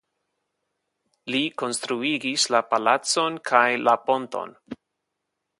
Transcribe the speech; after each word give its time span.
Li 1.35 1.41
konstruigis 1.63 2.47
la 2.55 2.63
palacon 2.71 3.39
kaj 3.51 3.65
la 3.85 3.97
ponton. 4.09 4.61